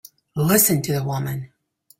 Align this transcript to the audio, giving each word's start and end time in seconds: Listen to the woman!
Listen 0.35 0.81
to 0.81 0.93
the 0.93 1.03
woman! 1.03 1.53